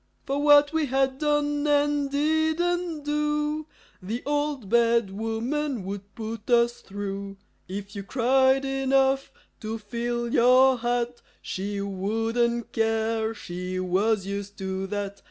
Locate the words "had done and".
0.87-2.09